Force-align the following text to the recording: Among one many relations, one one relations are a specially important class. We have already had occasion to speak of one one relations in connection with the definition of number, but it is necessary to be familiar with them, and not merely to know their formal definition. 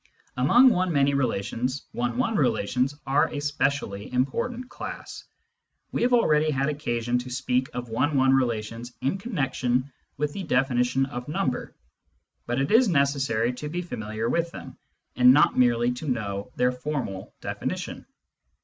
Among 0.35 0.71
one 0.71 0.91
many 0.91 1.13
relations, 1.13 1.85
one 1.91 2.17
one 2.17 2.35
relations 2.35 2.95
are 3.05 3.29
a 3.31 3.39
specially 3.39 4.11
important 4.11 4.67
class. 4.67 5.23
We 5.91 6.01
have 6.01 6.11
already 6.11 6.49
had 6.49 6.69
occasion 6.69 7.19
to 7.19 7.29
speak 7.29 7.69
of 7.75 7.89
one 7.89 8.17
one 8.17 8.33
relations 8.33 8.93
in 9.01 9.19
connection 9.19 9.93
with 10.17 10.33
the 10.33 10.41
definition 10.41 11.05
of 11.05 11.27
number, 11.27 11.75
but 12.47 12.59
it 12.59 12.71
is 12.71 12.87
necessary 12.87 13.53
to 13.53 13.69
be 13.69 13.83
familiar 13.83 14.27
with 14.27 14.49
them, 14.49 14.75
and 15.15 15.33
not 15.33 15.55
merely 15.55 15.91
to 15.91 16.07
know 16.07 16.49
their 16.55 16.71
formal 16.71 17.35
definition. 17.39 18.07